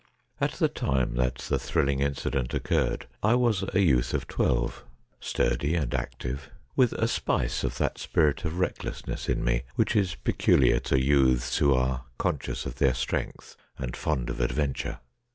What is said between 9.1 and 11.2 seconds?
in me which is peculiar to